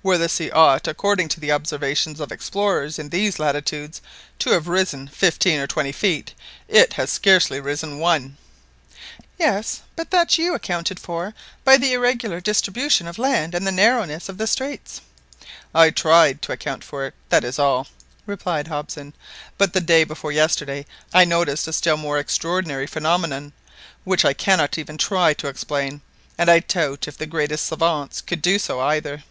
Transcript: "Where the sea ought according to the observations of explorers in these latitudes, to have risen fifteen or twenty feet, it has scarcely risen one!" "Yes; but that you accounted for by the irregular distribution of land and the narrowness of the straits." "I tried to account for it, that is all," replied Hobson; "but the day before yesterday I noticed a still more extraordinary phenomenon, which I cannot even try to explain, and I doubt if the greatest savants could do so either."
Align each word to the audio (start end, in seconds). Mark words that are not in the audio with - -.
"Where 0.00 0.16
the 0.16 0.28
sea 0.28 0.48
ought 0.52 0.86
according 0.86 1.28
to 1.30 1.40
the 1.40 1.50
observations 1.50 2.20
of 2.20 2.30
explorers 2.30 3.00
in 3.00 3.08
these 3.08 3.40
latitudes, 3.40 4.00
to 4.38 4.50
have 4.50 4.68
risen 4.68 5.08
fifteen 5.08 5.58
or 5.58 5.66
twenty 5.66 5.90
feet, 5.90 6.34
it 6.68 6.92
has 6.92 7.10
scarcely 7.10 7.58
risen 7.58 7.98
one!" 7.98 8.36
"Yes; 9.40 9.80
but 9.96 10.12
that 10.12 10.38
you 10.38 10.54
accounted 10.54 11.00
for 11.00 11.34
by 11.64 11.76
the 11.76 11.94
irregular 11.94 12.40
distribution 12.40 13.08
of 13.08 13.18
land 13.18 13.56
and 13.56 13.66
the 13.66 13.72
narrowness 13.72 14.28
of 14.28 14.38
the 14.38 14.46
straits." 14.46 15.00
"I 15.74 15.90
tried 15.90 16.42
to 16.42 16.52
account 16.52 16.84
for 16.84 17.04
it, 17.04 17.14
that 17.30 17.42
is 17.42 17.58
all," 17.58 17.88
replied 18.24 18.68
Hobson; 18.68 19.14
"but 19.58 19.72
the 19.72 19.80
day 19.80 20.04
before 20.04 20.30
yesterday 20.30 20.86
I 21.12 21.24
noticed 21.24 21.66
a 21.66 21.72
still 21.72 21.96
more 21.96 22.18
extraordinary 22.20 22.86
phenomenon, 22.86 23.52
which 24.04 24.24
I 24.24 24.32
cannot 24.32 24.78
even 24.78 24.96
try 24.96 25.34
to 25.34 25.48
explain, 25.48 26.02
and 26.38 26.48
I 26.48 26.60
doubt 26.60 27.08
if 27.08 27.18
the 27.18 27.26
greatest 27.26 27.66
savants 27.66 28.20
could 28.20 28.40
do 28.40 28.60
so 28.60 28.78
either." 28.80 29.24